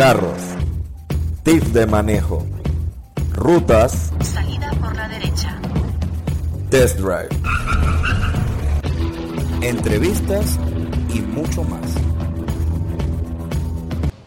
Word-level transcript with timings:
carros, 0.00 0.40
tips 1.42 1.74
de 1.74 1.86
manejo, 1.86 2.46
rutas, 3.34 4.10
Salida 4.22 4.70
por 4.80 4.96
la 4.96 5.06
derecha. 5.06 5.60
test 6.70 6.98
drive, 6.98 7.28
entrevistas 9.60 10.58
y 11.12 11.20
mucho 11.20 11.64
más. 11.64 11.99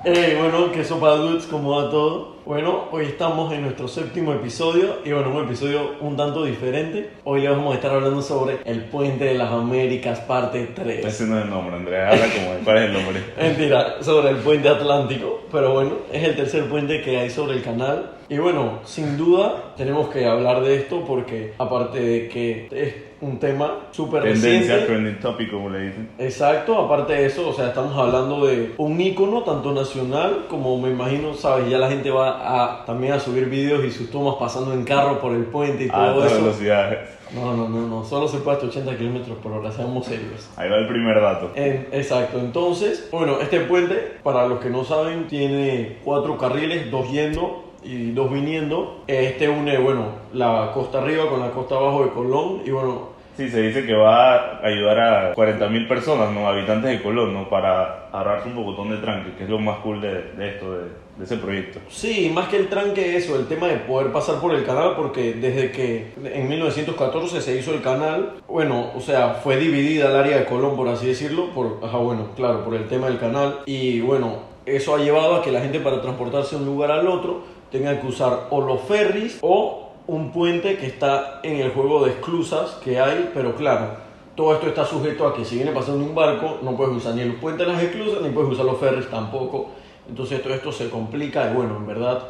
Eh, 0.06 0.36
bueno, 0.38 0.70
que 0.70 0.84
sopa 0.84 1.16
dudes, 1.16 1.46
¿cómo 1.46 1.78
va 1.78 1.90
todo? 1.90 2.36
Bueno, 2.46 2.90
hoy 2.92 3.06
estamos 3.06 3.54
en 3.54 3.62
nuestro 3.62 3.88
séptimo 3.88 4.34
episodio 4.34 4.98
y 5.06 5.14
bueno, 5.14 5.30
un 5.30 5.46
episodio 5.46 5.92
un 6.02 6.18
tanto 6.18 6.44
diferente. 6.44 7.10
Hoy 7.24 7.40
les 7.40 7.52
vamos 7.52 7.72
a 7.72 7.76
estar 7.78 7.92
hablando 7.92 8.22
sobre 8.22 8.58
el 8.66 8.84
Puente 8.84 9.24
de 9.24 9.36
las 9.36 9.50
Américas, 9.50 10.20
parte 10.20 10.72
3. 10.76 11.06
Ese 11.06 11.26
no 11.26 11.38
es 11.40 11.46
el 11.46 11.50
nombre, 11.50 11.78
Andrea. 11.78 12.10
Habla 12.10 12.26
como 12.26 12.66
cuál 12.66 12.78
es 12.80 12.84
el 12.84 12.94
nombre. 12.94 13.24
Mentira, 13.38 14.04
sobre 14.04 14.32
el 14.32 14.36
puente 14.38 14.68
atlántico, 14.68 15.44
pero 15.50 15.72
bueno, 15.72 15.92
es 16.12 16.22
el 16.22 16.36
tercer 16.36 16.66
puente 16.66 17.02
que 17.02 17.20
hay 17.20 17.30
sobre 17.30 17.54
el 17.54 17.64
canal. 17.64 18.18
Y 18.28 18.40
bueno, 18.40 18.80
sin 18.84 19.18
duda 19.18 19.74
tenemos 19.78 20.10
que 20.10 20.26
hablar 20.26 20.64
de 20.64 20.76
esto 20.76 21.06
porque 21.06 21.54
aparte 21.58 22.02
de 22.02 22.28
que 22.28 22.68
es 22.72 22.94
un 23.24 23.40
tema 23.40 23.80
súper 23.92 24.24
Tendencia, 24.24 24.52
reciente, 24.76 24.86
trending 24.86 25.20
topic, 25.20 25.52
como 25.52 25.70
le 25.70 25.80
dicen. 25.88 26.10
Exacto, 26.20 26.78
aparte 26.80 27.14
de 27.14 27.26
eso, 27.26 27.48
o 27.50 27.54
sea, 27.54 27.68
estamos 27.68 27.98
hablando 27.98 28.46
de 28.46 28.74
un 28.78 29.00
ícono 29.00 29.44
tanto 29.44 29.72
nacional 29.74 30.46
como 30.50 30.78
me 30.80 30.90
imagino, 30.90 31.34
sabes, 31.34 31.70
ya 31.70 31.78
la 31.78 31.90
gente 31.90 32.10
va 32.12 32.64
a 32.82 32.86
también 32.86 33.14
a 33.14 33.20
subir 33.20 33.46
videos 33.50 33.84
y 33.86 33.92
sus 33.92 34.10
tomas 34.12 34.36
pasando 34.36 34.74
en 34.74 34.84
carro 34.84 35.20
por 35.20 35.32
el 35.34 35.44
puente 35.46 35.86
y 35.86 35.90
A 35.90 35.92
todo 36.14 36.26
eso. 36.26 36.36
velocidades. 36.42 37.10
No, 37.34 37.56
no, 37.56 37.68
no, 37.68 37.88
no, 37.88 38.04
solo 38.06 38.28
se 38.28 38.38
puede 38.38 38.58
hasta 38.58 38.68
80 38.70 38.96
kilómetros 38.96 39.38
por 39.40 39.52
hora, 39.54 39.72
seamos 39.72 40.06
serios. 40.06 40.48
Ahí 40.56 40.70
va 40.70 40.78
el 40.78 40.88
primer 40.88 41.20
dato. 41.20 41.50
En- 41.56 41.88
exacto, 41.92 42.38
entonces, 42.40 43.08
bueno, 43.12 43.40
este 43.42 43.62
puente, 43.62 44.18
para 44.22 44.46
los 44.48 44.60
que 44.60 44.70
no 44.70 44.84
saben, 44.84 45.28
tiene 45.28 45.98
cuatro 46.04 46.38
carriles, 46.38 46.92
dos 46.92 47.10
yendo 47.10 47.64
y 47.84 48.12
dos 48.12 48.32
viniendo. 48.32 49.02
Este 49.08 49.50
une, 49.50 49.78
bueno, 49.80 50.06
la 50.32 50.72
costa 50.76 51.00
arriba 51.02 51.28
con 51.28 51.40
la 51.40 51.50
costa 51.50 51.76
abajo 51.76 52.04
de 52.04 52.12
Colón 52.12 52.62
y 52.66 52.70
bueno, 52.70 53.13
Sí, 53.36 53.50
se 53.50 53.62
dice 53.62 53.86
que 53.86 53.94
va 53.94 54.36
a 54.36 54.66
ayudar 54.66 55.00
a 55.00 55.34
40.000 55.34 55.88
personas, 55.88 56.32
¿no? 56.32 56.48
Habitantes 56.48 56.92
de 56.92 57.02
Colón, 57.02 57.34
¿no? 57.34 57.50
Para 57.50 58.10
ahorrarse 58.12 58.50
un 58.50 58.64
botón 58.64 58.92
de 58.92 58.98
tranque, 58.98 59.36
que 59.36 59.46
es 59.46 59.50
lo 59.50 59.58
más 59.58 59.80
cool 59.80 60.02
de, 60.02 60.20
esto, 60.40 60.72
de, 60.72 60.84
de 61.18 61.24
ese 61.24 61.38
proyecto. 61.38 61.80
Sí, 61.90 62.32
más 62.32 62.48
que 62.50 62.58
el 62.58 62.68
tranque 62.70 63.18
eso, 63.18 63.36
el 63.36 63.48
tema 63.48 63.68
de 63.68 63.78
poder 63.78 64.12
pasar 64.12 64.40
por 64.40 64.54
el 64.54 64.64
canal, 64.64 64.94
porque 64.96 65.34
desde 65.34 65.72
que 65.72 66.14
en 66.24 66.48
1914 66.48 67.42
se 67.42 67.58
hizo 67.58 67.74
el 67.74 67.82
canal, 67.82 68.34
bueno, 68.48 68.92
o 68.96 69.00
sea, 69.00 69.30
fue 69.30 69.58
dividida 69.58 70.10
el 70.10 70.16
área 70.16 70.38
de 70.38 70.46
Colón, 70.46 70.76
por 70.76 70.88
así 70.88 71.08
decirlo, 71.08 71.50
por, 71.56 71.80
ajá, 71.84 71.98
bueno, 71.98 72.28
claro, 72.36 72.64
por 72.64 72.76
el 72.76 72.88
tema 72.88 73.08
del 73.08 73.18
canal, 73.18 73.62
y 73.66 74.00
bueno, 74.02 74.54
eso 74.68 74.96
ha 74.96 75.00
llevado 75.00 75.38
a 75.38 75.42
que 75.42 75.52
la 75.52 75.62
gente 75.62 75.80
para 75.80 76.02
transportarse 76.02 76.56
de 76.56 76.62
un 76.62 76.68
lugar 76.68 76.92
al 76.92 77.08
otro 77.08 77.42
tenga 77.72 78.00
que 78.00 78.06
usar 78.06 78.48
o 78.52 78.62
los 78.62 78.82
ferries 78.82 79.40
o 79.42 79.83
un 80.08 80.32
puente 80.32 80.78
que 80.78 80.88
está 80.88 81.40
en 81.44 81.58
el 81.58 81.72
juego 81.72 82.06
de 82.06 82.12
esclusas 82.12 82.72
que 82.84 83.00
hay, 83.00 83.32
pero 83.34 83.56
claro, 83.56 83.98
todo 84.36 84.54
esto 84.54 84.68
está 84.68 84.86
sujeto 84.86 85.28
a 85.28 85.34
que 85.34 85.46
si 85.46 85.56
viene 85.56 85.72
pasando 85.72 86.04
un 86.04 86.16
barco, 86.16 86.60
no 86.62 86.76
puedes 86.76 86.98
usar 86.98 87.16
ni 87.16 87.22
el 87.22 87.36
puente 87.36 87.64
de 87.64 87.72
las 87.72 87.82
esclusas, 87.82 88.22
ni 88.22 88.30
puedes 88.30 88.52
usar 88.52 88.66
los 88.66 88.78
ferries 88.80 89.10
tampoco. 89.10 89.70
Entonces 90.10 90.42
todo 90.42 90.54
esto 90.54 90.72
se 90.72 90.90
complica 90.90 91.50
y 91.50 91.54
bueno, 91.54 91.78
en 91.78 91.88
verdad 91.88 92.24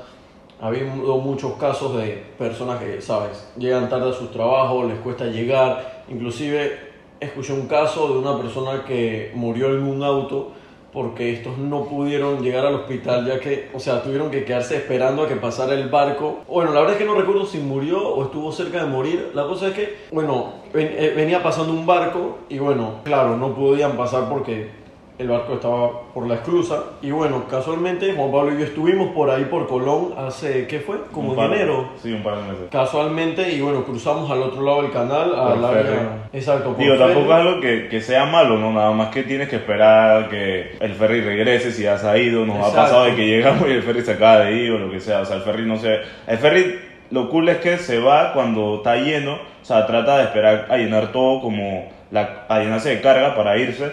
ha 0.62 0.68
habido 0.68 0.88
muchos 1.18 1.54
casos 1.54 1.98
de 1.98 2.24
personas 2.38 2.80
que, 2.80 3.02
sabes, 3.02 3.52
llegan 3.58 3.90
tarde 3.90 4.12
a 4.12 4.14
sus 4.14 4.32
trabajos, 4.32 4.88
les 4.88 5.00
cuesta 5.00 5.26
llegar. 5.26 6.04
Inclusive 6.10 6.94
escuché 7.20 7.54
un 7.54 7.68
caso 7.68 8.08
de 8.08 8.20
una 8.20 8.38
persona 8.38 8.86
que 8.86 9.32
murió 9.34 9.76
en 9.76 9.84
un 9.84 10.04
auto 10.04 10.52
porque 10.94 11.34
estos 11.34 11.58
no 11.58 11.86
pudieron 11.86 12.44
llegar 12.44 12.66
al 12.66 12.76
hospital 12.76 13.26
ya 13.26 13.40
que, 13.40 13.70
o 13.74 13.80
sea, 13.80 14.04
tuvieron 14.04 14.30
que 14.30 14.46
quedarse 14.46 14.78
esperando 14.78 15.24
a 15.24 15.28
que 15.28 15.36
pasara 15.36 15.74
el 15.74 15.90
barco. 15.90 16.42
Bueno, 16.48 16.72
la 16.72 16.82
verdad 16.82 16.96
es 16.96 17.00
que 17.02 17.06
no 17.06 17.16
recuerdo 17.16 17.46
si 17.46 17.58
murió 17.58 18.08
o 18.08 18.24
estuvo 18.24 18.52
cerca 18.52 18.84
de 18.84 18.90
morir. 18.90 19.32
La 19.34 19.46
cosa 19.46 19.70
es 19.70 19.74
que, 19.74 19.96
bueno, 20.12 20.54
eh, 20.74 21.14
venía 21.16 21.42
pasando 21.42 21.74
un 21.74 21.86
barco 21.86 22.40
y 22.50 22.60
bueno, 22.60 23.02
claro, 23.04 23.36
no 23.38 23.56
podían 23.56 23.98
pasar 23.98 24.30
porque 24.30 24.83
el 25.20 25.28
barco 25.28 25.54
estaba 25.54 26.02
por 26.14 26.28
la 26.28 26.36
esclusa. 26.36 26.84
Y 27.02 27.12
bueno, 27.12 27.44
casualmente 27.50 28.14
Juan 28.14 28.32
Pablo 28.32 28.54
y 28.56 28.60
yo 28.60 28.66
estuvimos 28.66 29.10
por 29.10 29.30
ahí 29.30 29.46
por 29.46 29.68
Colón 29.68 30.14
hace, 30.18 30.66
¿qué 30.68 30.80
fue? 30.80 30.98
Como 31.12 31.34
en 31.34 31.54
enero. 31.54 31.90
Sí, 32.02 32.12
un 32.12 32.24
par 32.24 32.38
de 32.38 32.42
meses. 32.52 32.66
Casualmente, 32.72 33.52
y 33.52 33.62
bueno, 33.62 33.84
cruzamos 33.84 34.30
al 34.32 34.42
otro 34.42 34.62
lado 34.64 34.82
del 34.82 34.92
canal, 34.92 35.36
al 35.36 35.64
área. 35.64 35.84
ferry. 35.84 36.00
Exacto, 36.34 36.70
por 36.70 36.78
Digo, 36.78 36.96
ferry. 36.96 37.14
tampoco 37.14 37.34
es 37.34 37.40
algo 37.40 37.62
que, 37.62 37.88
que 37.90 38.02
sea 38.02 38.26
malo, 38.26 38.58
¿no? 38.58 38.72
Nada 38.72 38.92
más 38.92 39.10
que 39.10 39.24
tienes 39.24 39.50
que 39.50 39.58
esperar 39.58 40.30
que 40.30 40.78
el 40.80 40.94
ferry 40.96 41.22
regrese 41.22 41.72
si 41.72 41.84
ya 41.84 41.98
se 41.98 42.08
ha 42.08 42.18
ido. 42.18 42.46
Nos 42.46 42.58
Exacto. 42.58 42.80
ha 42.80 42.84
pasado 42.84 43.06
de 43.06 43.16
que 43.16 43.28
llegamos 43.28 43.68
y 43.68 43.72
el 43.72 43.84
ferry 43.84 44.02
se 44.02 44.14
acaba 44.14 44.40
de 44.40 44.54
ir 44.54 44.72
o 44.72 44.80
lo 44.80 44.90
que 44.92 45.00
sea. 45.00 45.22
O 45.22 45.26
sea, 45.26 45.36
el 45.38 45.44
ferry 45.44 45.66
no 45.66 45.78
se... 45.78 46.00
El 46.28 46.38
ferry, 46.40 46.80
lo 47.12 47.30
cool 47.30 47.50
es 47.50 47.58
que 47.58 47.78
se 47.78 48.00
va 48.00 48.34
cuando 48.34 48.78
está 48.78 48.96
lleno. 48.96 49.34
O 49.36 49.66
sea, 49.66 49.86
trata 49.86 50.18
de 50.18 50.24
esperar 50.24 50.66
a 50.70 50.78
llenar 50.78 51.12
todo 51.12 51.40
como... 51.42 51.92
La, 52.12 52.46
a 52.48 52.60
llenarse 52.60 52.90
de 52.90 53.02
carga 53.02 53.36
para 53.36 53.58
irse. 53.58 53.92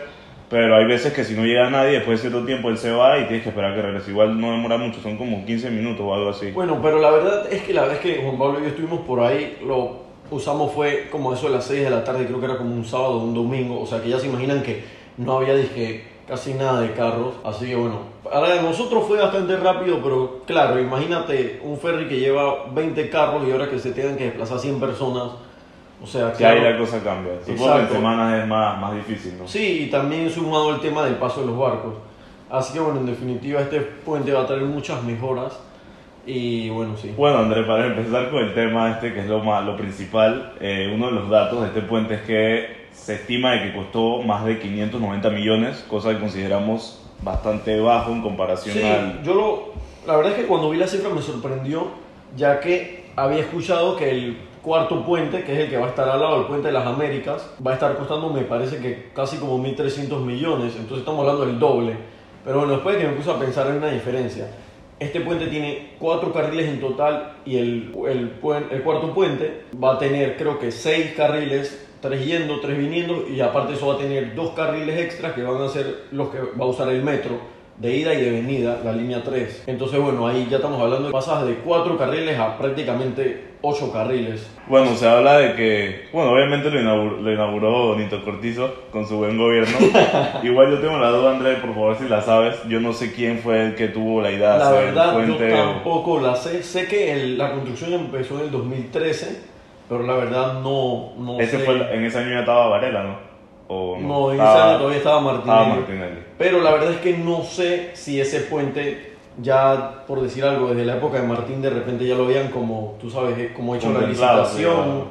Pero 0.50 0.76
hay 0.76 0.84
veces 0.84 1.12
que 1.12 1.22
si 1.22 1.34
no 1.34 1.44
llega 1.44 1.70
nadie, 1.70 1.92
después 1.92 2.20
de 2.20 2.28
cierto 2.28 2.44
tiempo 2.44 2.70
él 2.70 2.76
se 2.76 2.90
va 2.90 3.18
y 3.18 3.26
tienes 3.26 3.44
que 3.44 3.50
esperar 3.50 3.72
que 3.72 3.82
regrese. 3.82 4.10
Igual 4.10 4.38
no 4.38 4.50
demora 4.50 4.76
mucho, 4.76 5.00
son 5.00 5.16
como 5.16 5.46
15 5.46 5.70
minutos 5.70 6.04
o 6.04 6.12
algo 6.12 6.30
así. 6.30 6.50
Bueno, 6.50 6.80
pero 6.82 6.98
la 6.98 7.10
verdad 7.12 7.46
es 7.52 7.62
que 7.62 7.72
la 7.72 7.84
vez 7.84 8.00
que 8.00 8.16
Juan 8.16 8.36
Pablo 8.36 8.58
y 8.58 8.62
yo 8.62 8.68
estuvimos 8.70 9.00
por 9.02 9.20
ahí, 9.20 9.58
lo 9.64 10.10
usamos 10.28 10.72
fue 10.72 11.08
como 11.08 11.32
eso 11.32 11.46
de 11.46 11.54
las 11.54 11.64
6 11.66 11.84
de 11.84 11.90
la 11.90 12.02
tarde, 12.02 12.26
creo 12.26 12.40
que 12.40 12.46
era 12.46 12.56
como 12.56 12.74
un 12.74 12.84
sábado 12.84 13.14
o 13.14 13.24
un 13.24 13.34
domingo, 13.34 13.80
o 13.80 13.86
sea 13.86 14.02
que 14.02 14.08
ya 14.08 14.18
se 14.18 14.26
imaginan 14.26 14.62
que 14.62 14.82
no 15.16 15.38
había 15.38 15.54
dije, 15.54 16.04
casi 16.26 16.54
nada 16.54 16.80
de 16.80 16.92
carros, 16.92 17.34
así 17.44 17.66
que 17.66 17.74
bueno, 17.74 18.00
para 18.22 18.60
nosotros 18.62 19.04
fue 19.06 19.18
bastante 19.18 19.56
rápido, 19.56 20.00
pero 20.02 20.40
claro, 20.46 20.80
imagínate 20.80 21.60
un 21.64 21.76
ferry 21.78 22.08
que 22.08 22.18
lleva 22.18 22.66
20 22.72 23.10
carros 23.10 23.46
y 23.46 23.50
ahora 23.50 23.68
que 23.68 23.78
se 23.78 23.92
tengan 23.92 24.16
que 24.16 24.24
desplazar 24.24 24.58
100 24.58 24.80
personas, 24.80 25.32
o 26.02 26.06
sea, 26.06 26.32
Que 26.32 26.46
ahí 26.46 26.58
claro, 26.58 26.70
la 26.70 26.78
cosa 26.78 27.02
cambia. 27.02 27.32
Supongo 27.44 27.74
que 27.76 27.80
en 27.82 27.88
semanas 27.88 28.42
es 28.42 28.48
más, 28.48 28.80
más 28.80 28.94
difícil, 28.94 29.38
¿no? 29.38 29.46
Sí, 29.46 29.84
y 29.84 29.90
también 29.90 30.30
sumado 30.30 30.74
el 30.74 30.80
tema 30.80 31.04
del 31.04 31.16
paso 31.16 31.42
de 31.42 31.48
los 31.48 31.58
barcos. 31.58 31.94
Así 32.48 32.72
que 32.72 32.80
bueno, 32.80 33.00
en 33.00 33.06
definitiva 33.06 33.60
este 33.60 33.80
puente 33.80 34.32
va 34.32 34.42
a 34.42 34.46
traer 34.46 34.62
muchas 34.62 35.02
mejoras 35.04 35.58
y 36.26 36.68
bueno, 36.70 36.96
sí. 36.96 37.14
Bueno, 37.16 37.38
Andrés, 37.38 37.66
para 37.66 37.86
empezar 37.86 38.30
con 38.30 38.42
el 38.42 38.54
tema 38.54 38.90
este, 38.90 39.14
que 39.14 39.20
es 39.20 39.26
lo, 39.26 39.42
más, 39.42 39.64
lo 39.64 39.76
principal, 39.76 40.54
eh, 40.60 40.90
uno 40.94 41.06
de 41.06 41.12
los 41.12 41.30
datos 41.30 41.60
de 41.62 41.68
este 41.68 41.82
puente 41.82 42.14
es 42.14 42.22
que 42.22 42.88
se 42.92 43.14
estima 43.14 43.52
de 43.52 43.62
que 43.62 43.74
costó 43.74 44.22
más 44.22 44.44
de 44.44 44.58
590 44.58 45.30
millones, 45.30 45.84
cosa 45.88 46.10
que 46.10 46.18
consideramos 46.18 47.02
bastante 47.22 47.78
bajo 47.80 48.12
en 48.12 48.22
comparación 48.22 48.76
Sí, 48.76 48.82
al... 48.82 49.22
yo 49.22 49.34
lo, 49.34 49.72
la 50.06 50.16
verdad 50.16 50.32
es 50.32 50.38
que 50.40 50.46
cuando 50.46 50.70
vi 50.70 50.78
la 50.78 50.86
cifra 50.86 51.10
me 51.10 51.22
sorprendió, 51.22 51.88
ya 52.36 52.60
que 52.60 53.10
había 53.16 53.40
escuchado 53.40 53.96
que 53.96 54.10
el 54.10 54.38
cuarto 54.62 55.04
puente, 55.04 55.42
que 55.44 55.52
es 55.52 55.58
el 55.60 55.70
que 55.70 55.78
va 55.78 55.86
a 55.86 55.88
estar 55.90 56.08
al 56.08 56.20
lado 56.20 56.38
del 56.38 56.46
puente 56.46 56.68
de 56.68 56.72
las 56.72 56.86
Américas, 56.86 57.50
va 57.64 57.72
a 57.72 57.74
estar 57.74 57.96
costando, 57.96 58.30
me 58.30 58.42
parece 58.42 58.78
que 58.78 59.10
casi 59.14 59.36
como 59.38 59.58
1.300 59.58 60.20
millones, 60.20 60.74
entonces 60.76 60.98
estamos 60.98 61.20
hablando 61.20 61.46
del 61.46 61.58
doble. 61.58 61.94
Pero 62.44 62.58
bueno, 62.58 62.74
después 62.74 62.96
de 62.96 63.02
que 63.02 63.08
me 63.08 63.14
puse 63.14 63.30
a 63.30 63.38
pensar 63.38 63.66
en 63.68 63.76
una 63.76 63.90
diferencia. 63.90 64.48
Este 64.98 65.20
puente 65.20 65.46
tiene 65.46 65.94
cuatro 65.98 66.32
carriles 66.32 66.68
en 66.68 66.80
total 66.80 67.36
y 67.46 67.56
el, 67.56 67.94
el, 68.06 68.32
el 68.70 68.82
cuarto 68.82 69.14
puente 69.14 69.62
va 69.82 69.94
a 69.94 69.98
tener 69.98 70.36
creo 70.36 70.58
que 70.58 70.70
seis 70.70 71.12
carriles, 71.16 71.88
tres 72.02 72.24
yendo, 72.24 72.60
tres 72.60 72.76
viniendo 72.76 73.26
y 73.26 73.40
aparte 73.40 73.74
eso 73.74 73.86
va 73.86 73.94
a 73.94 73.98
tener 73.98 74.34
dos 74.34 74.50
carriles 74.50 74.98
extras 74.98 75.32
que 75.32 75.42
van 75.42 75.62
a 75.62 75.68
ser 75.68 76.04
los 76.12 76.28
que 76.28 76.38
va 76.38 76.66
a 76.66 76.68
usar 76.68 76.88
el 76.90 77.02
metro 77.02 77.38
de 77.78 77.96
ida 77.96 78.12
y 78.12 78.20
de 78.20 78.30
venida, 78.30 78.80
la 78.84 78.92
línea 78.92 79.22
3. 79.22 79.64
Entonces 79.66 79.98
bueno, 79.98 80.26
ahí 80.26 80.46
ya 80.50 80.56
estamos 80.56 80.80
hablando 80.80 81.06
de 81.06 81.12
pasas 81.12 81.46
de 81.46 81.54
cuatro 81.56 81.96
carriles 81.96 82.38
a 82.38 82.58
prácticamente 82.58 83.49
ocho 83.62 83.92
carriles. 83.92 84.48
Bueno, 84.66 84.94
se 84.94 85.06
habla 85.08 85.38
de 85.38 85.54
que, 85.54 86.08
bueno, 86.12 86.32
obviamente 86.32 86.70
lo 86.70 86.80
inauguró, 86.80 87.16
lo 87.20 87.32
inauguró 87.32 87.96
Nito 87.96 88.24
Cortizo 88.24 88.72
con 88.92 89.06
su 89.06 89.16
buen 89.18 89.36
gobierno. 89.36 89.76
Igual 90.42 90.70
yo 90.70 90.78
tengo 90.80 90.98
la 90.98 91.10
duda, 91.10 91.32
Andrés, 91.32 91.58
por 91.60 91.74
favor, 91.74 91.96
si 91.98 92.08
la 92.08 92.22
sabes. 92.22 92.56
Yo 92.68 92.80
no 92.80 92.92
sé 92.92 93.12
quién 93.12 93.38
fue 93.40 93.66
el 93.66 93.74
que 93.74 93.88
tuvo 93.88 94.22
la 94.22 94.30
idea 94.30 94.52
de 94.54 94.58
La 94.60 94.68
hacer 94.70 94.84
verdad 94.86 95.20
el 95.20 95.26
puente. 95.26 95.50
yo 95.50 95.54
o- 95.54 95.72
tampoco 95.72 96.20
la 96.20 96.36
sé. 96.36 96.62
Sé 96.62 96.86
que 96.86 97.12
el- 97.12 97.36
la 97.38 97.50
construcción 97.52 97.92
empezó 97.92 98.38
en 98.38 98.44
el 98.46 98.50
2013, 98.50 99.40
pero 99.88 100.04
la 100.04 100.14
verdad 100.14 100.60
no, 100.62 101.12
no 101.18 101.38
Ese 101.40 101.58
sé. 101.58 101.64
fue, 101.64 101.94
en 101.94 102.04
ese 102.04 102.18
año 102.18 102.30
ya 102.30 102.40
estaba 102.40 102.68
Varela, 102.68 103.02
¿no? 103.02 103.30
O 103.72 103.96
No, 104.00 104.32
en 104.32 104.40
ese 104.40 104.48
año 104.48 104.76
todavía 104.78 104.98
estaba 104.98 105.20
Martinelli. 105.20 105.60
estaba 105.60 105.76
Martinelli. 105.76 106.18
Pero 106.38 106.60
la 106.60 106.72
verdad 106.72 106.90
es 106.92 106.96
que 106.98 107.16
no 107.16 107.42
sé 107.42 107.90
si 107.94 108.20
ese 108.20 108.40
puente, 108.40 109.09
ya 109.42 110.04
por 110.06 110.20
decir 110.20 110.44
algo, 110.44 110.68
desde 110.68 110.84
la 110.84 110.96
época 110.96 111.20
de 111.20 111.26
Martín, 111.26 111.62
de 111.62 111.70
repente 111.70 112.06
ya 112.06 112.14
lo 112.14 112.26
veían 112.26 112.48
como, 112.48 112.96
tú 113.00 113.10
sabes, 113.10 113.38
eh, 113.38 113.52
como 113.54 113.74
hecho 113.74 113.92
la 113.92 114.06
licitación, 114.06 114.84
sí, 114.84 115.04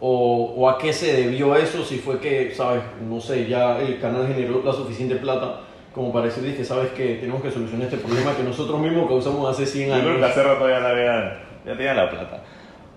o, 0.00 0.54
o 0.56 0.68
a 0.68 0.78
qué 0.78 0.92
se 0.92 1.12
debió 1.14 1.54
eso, 1.56 1.84
si 1.84 1.98
fue 1.98 2.18
que, 2.20 2.52
sabes, 2.54 2.82
no 3.08 3.20
sé, 3.20 3.46
ya 3.46 3.78
el 3.78 3.98
canal 4.00 4.26
generó 4.28 4.62
la 4.64 4.72
suficiente 4.72 5.16
plata 5.16 5.60
como 5.94 6.12
para 6.12 6.26
decir 6.26 6.56
que, 6.56 6.64
sabes 6.64 6.90
que 6.90 7.14
tenemos 7.16 7.40
que 7.40 7.50
solucionar 7.52 7.84
este 7.86 7.98
problema 7.98 8.34
que 8.36 8.42
nosotros 8.42 8.80
mismos 8.80 9.06
causamos 9.08 9.48
hace 9.48 9.64
100 9.64 9.88
Yo 9.90 9.94
creo 9.94 10.08
años. 10.08 10.18
que 10.18 10.24
hace 10.32 10.42
rato 10.42 10.68
ya 10.68 10.80
la 10.80 10.88
había, 10.90 11.42
ya 11.64 11.76
tenía 11.76 11.94
la 11.94 12.10
plata. 12.10 12.42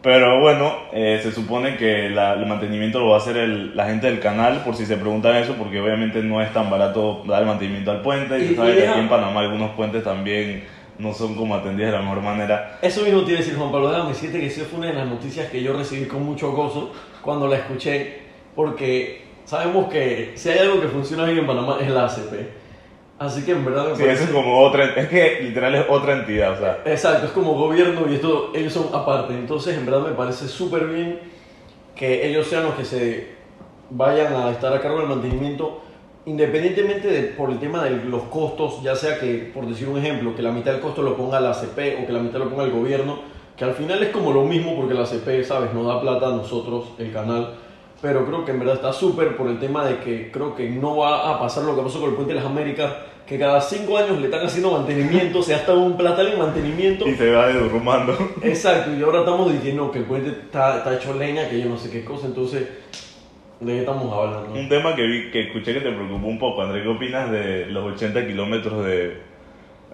Pero 0.01 0.39
bueno, 0.39 0.73
eh, 0.93 1.19
se 1.21 1.31
supone 1.31 1.75
que 1.77 2.09
la- 2.09 2.33
el 2.33 2.45
mantenimiento 2.45 2.99
lo 2.99 3.09
va 3.09 3.15
a 3.15 3.19
hacer 3.19 3.37
el- 3.37 3.75
la 3.75 3.85
gente 3.85 4.07
del 4.07 4.19
canal, 4.19 4.63
por 4.63 4.75
si 4.75 4.85
se 4.85 4.95
preguntan 4.97 5.35
eso, 5.35 5.53
porque 5.57 5.79
obviamente 5.81 6.21
no 6.23 6.41
es 6.41 6.51
tan 6.53 6.69
barato 6.69 7.23
dar 7.27 7.41
el 7.41 7.47
mantenimiento 7.47 7.91
al 7.91 8.01
puente. 8.01 8.37
Y, 8.39 8.43
Y- 8.43 8.47
se 8.49 8.55
sabe 8.55 8.71
y 8.73 8.75
que 8.77 8.87
aquí 8.87 8.99
en 8.99 9.09
Panamá 9.09 9.41
algunos 9.41 9.71
puentes 9.71 10.03
también 10.03 10.63
no 10.99 11.13
son 11.13 11.35
como 11.35 11.55
atendidas 11.55 11.91
de 11.91 11.97
la 11.97 12.03
mejor 12.03 12.21
manera. 12.21 12.79
Eso 12.81 13.01
mismo 13.03 13.21
te 13.21 13.31
iba 13.31 13.39
a 13.39 13.41
decir, 13.43 13.55
Juan 13.57 13.71
Pablo, 13.71 13.89
déjame 13.89 14.09
decirte 14.09 14.39
que 14.39 14.49
sí 14.49 14.61
fue 14.61 14.79
una 14.79 14.87
de 14.87 14.93
las 14.93 15.07
noticias 15.07 15.49
que 15.49 15.61
yo 15.61 15.73
recibí 15.73 16.05
con 16.05 16.23
mucho 16.23 16.51
gozo 16.51 16.91
cuando 17.21 17.47
la 17.47 17.57
escuché, 17.57 18.19
porque 18.55 19.21
sabemos 19.45 19.87
que 19.91 20.31
si 20.35 20.49
hay 20.49 20.59
algo 20.59 20.81
que 20.81 20.87
funciona 20.87 21.25
bien 21.25 21.39
en 21.39 21.47
Panamá 21.47 21.77
es 21.81 21.89
la 21.89 22.05
ACP. 22.05 22.33
Así 23.19 23.43
que 23.43 23.51
en 23.51 23.65
verdad 23.65 23.89
me 23.89 23.95
Sí, 23.95 24.03
parece... 24.03 24.23
eso 24.23 24.31
es 24.31 24.35
como 24.35 24.59
otra, 24.61 24.85
es 24.95 25.07
que 25.07 25.39
literal 25.41 25.73
es 25.73 25.85
otra 25.89 26.13
entidad, 26.13 26.53
o 26.53 26.57
sea, 26.59 26.81
Exacto, 26.85 27.25
es 27.25 27.31
como 27.31 27.53
gobierno 27.53 28.01
y 28.09 28.15
esto, 28.15 28.51
ellos 28.53 28.73
son 28.73 28.89
aparte. 28.93 29.33
Entonces, 29.33 29.75
en 29.77 29.85
verdad 29.87 30.01
me 30.01 30.13
parece 30.13 30.47
súper 30.47 30.85
bien 30.87 31.19
que 31.95 32.27
ellos 32.27 32.45
sean 32.45 32.63
los 32.63 32.75
que 32.75 32.85
se 32.85 33.27
vayan 33.89 34.33
a 34.33 34.51
estar 34.51 34.71
a 34.71 34.79
cargo 34.79 34.99
del 34.99 35.07
mantenimiento, 35.09 35.81
independientemente 36.27 37.07
de, 37.07 37.23
por 37.23 37.49
el 37.49 37.57
tema 37.57 37.83
de 37.83 37.91
los 38.03 38.23
costos, 38.23 38.83
ya 38.83 38.95
sea 38.95 39.17
que, 39.17 39.49
por 39.53 39.65
decir 39.65 39.87
un 39.87 39.97
ejemplo, 39.97 40.35
que 40.35 40.41
la 40.41 40.51
mitad 40.51 40.73
del 40.73 40.81
costo 40.81 41.01
lo 41.01 41.15
ponga 41.15 41.39
la 41.39 41.51
ACP 41.51 42.03
o 42.03 42.05
que 42.05 42.11
la 42.11 42.19
mitad 42.19 42.37
lo 42.39 42.49
ponga 42.49 42.65
el 42.65 42.71
gobierno, 42.71 43.19
que 43.55 43.63
al 43.63 43.73
final 43.73 44.03
es 44.03 44.09
como 44.09 44.31
lo 44.31 44.43
mismo 44.43 44.75
porque 44.75 44.93
la 44.93 45.03
ACP, 45.03 45.43
¿sabes? 45.45 45.73
Nos 45.73 45.87
da 45.87 46.01
plata 46.01 46.27
a 46.27 46.31
nosotros, 46.31 46.89
el 46.99 47.13
canal. 47.13 47.55
Pero 48.01 48.25
creo 48.25 48.43
que 48.43 48.51
en 48.51 48.59
verdad 48.59 48.75
está 48.75 48.93
súper 48.93 49.37
por 49.37 49.47
el 49.47 49.57
tema 49.57 49.85
de 49.85 49.99
que 49.99 50.29
creo 50.29 50.53
que 50.53 50.69
no 50.69 50.97
va 50.97 51.31
a 51.31 51.39
pasar 51.39 51.63
lo 51.63 51.75
que 51.75 51.81
pasó 51.81 51.99
con 52.01 52.09
el 52.09 52.15
Puente 52.15 52.33
de 52.33 52.39
las 52.39 52.45
Américas, 52.45 52.93
que 53.25 53.39
cada 53.39 53.61
cinco 53.61 53.97
años 53.97 54.19
le 54.19 54.25
están 54.25 54.45
haciendo 54.45 54.71
mantenimiento, 54.71 55.41
se 55.41 55.53
gasta 55.53 55.73
un 55.73 55.95
platal 55.95 56.27
en 56.27 56.39
mantenimiento. 56.39 57.07
y 57.07 57.15
se 57.15 57.31
va 57.31 57.47
derrumbando. 57.47 58.17
Exacto, 58.43 58.93
y 58.93 59.01
ahora 59.01 59.19
estamos 59.19 59.51
diciendo 59.51 59.89
que 59.91 59.99
el 59.99 60.05
puente 60.05 60.29
está, 60.29 60.79
está 60.79 60.93
hecho 60.93 61.13
leña, 61.13 61.49
que 61.49 61.59
yo 61.59 61.69
no 61.69 61.77
sé 61.77 61.89
qué 61.89 62.03
cosa, 62.03 62.27
entonces, 62.27 62.67
¿de 63.59 63.73
qué 63.73 63.79
estamos 63.79 64.13
hablando? 64.13 64.59
Un 64.59 64.69
tema 64.69 64.95
que 64.95 65.03
vi, 65.03 65.31
que 65.31 65.41
escuché 65.47 65.73
que 65.73 65.81
te 65.81 65.91
preocupó 65.91 66.27
un 66.27 66.39
poco, 66.39 66.61
André, 66.61 66.83
¿qué 66.83 66.89
opinas 66.89 67.31
de 67.31 67.65
los 67.67 67.93
80 67.93 68.27
kilómetros 68.27 68.85
de 68.85 69.17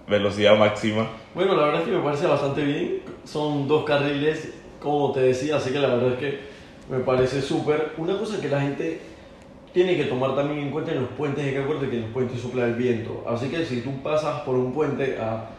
velocidad 0.08 0.58
máxima? 0.58 1.08
Bueno, 1.34 1.56
la 1.56 1.66
verdad 1.66 1.82
es 1.82 1.88
que 1.88 1.96
me 1.96 2.04
parece 2.04 2.28
bastante 2.28 2.64
bien, 2.64 3.02
son 3.24 3.68
dos 3.68 3.86
carriles, 3.86 4.54
como 4.82 5.12
te 5.12 5.22
decía, 5.22 5.58
así 5.58 5.72
que 5.72 5.80
la 5.80 5.96
verdad 5.96 6.14
es 6.14 6.20
que 6.20 6.40
me 6.90 7.00
parece 7.00 7.42
súper. 7.42 7.94
Una 7.98 8.18
cosa 8.18 8.42
que 8.42 8.50
la 8.50 8.62
gente 8.62 9.00
tiene 9.74 9.96
que 9.96 10.06
tomar 10.06 10.36
también 10.36 10.60
en 10.60 10.72
cuenta 10.72 10.92
en 10.92 11.02
los 11.02 11.10
puentes, 11.12 11.46
es 11.46 11.54
que 11.54 11.60
acuérdate 11.60 11.90
que 11.90 11.96
en 11.96 12.02
los 12.04 12.12
puentes 12.12 12.40
sopla 12.42 12.66
el 12.66 12.76
viento, 12.76 13.24
así 13.28 13.48
que 13.48 13.66
si 13.66 13.82
tú 13.82 13.92
pasas 14.04 14.42
por 14.42 14.56
un 14.56 14.74
puente 14.74 15.18
a 15.20 15.50